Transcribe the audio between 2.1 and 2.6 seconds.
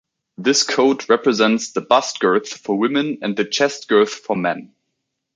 girth